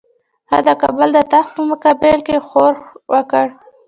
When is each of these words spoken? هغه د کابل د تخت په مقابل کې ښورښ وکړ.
هغه 0.51 0.61
د 0.67 0.69
کابل 0.81 1.09
د 1.15 1.19
تخت 1.33 1.51
په 1.55 1.61
مقابل 1.71 2.17
کې 2.27 2.37
ښورښ 2.47 2.83
وکړ. 3.13 3.45